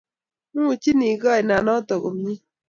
[0.65, 2.35] Muchini kaina notok komie